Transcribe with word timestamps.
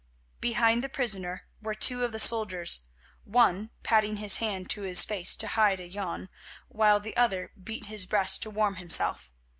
Behind 0.39 0.83
the 0.83 0.89
prisoner 0.89 1.45
were 1.61 1.75
two 1.75 2.03
of 2.03 2.11
the 2.11 2.17
soldiers, 2.17 2.87
one 3.23 3.69
patting 3.83 4.15
his 4.17 4.37
hand 4.37 4.67
to 4.71 4.81
his 4.81 5.05
face 5.05 5.35
to 5.35 5.45
hide 5.45 5.79
a 5.79 5.87
yawn, 5.87 6.27
while 6.69 6.99
the 6.99 7.15
other 7.15 7.51
beat 7.63 7.85
his 7.85 8.07
breast 8.07 8.41
to 8.41 8.49
warm 8.49 8.77
himself. 8.77 9.31